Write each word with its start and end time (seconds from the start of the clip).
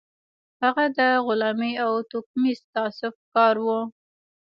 هغه 0.61 0.85
د 0.97 0.99
غلامۍ 1.25 1.73
او 1.85 1.91
توکميز 2.11 2.59
تعصب 2.73 3.13
ښکار 3.23 3.55
و 3.65 3.67